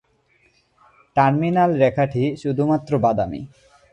Terminal 1.17 1.71
রেখাটি 1.83 2.23
শুধুমাত্র 2.41 2.91
বাদামী। 2.97 3.41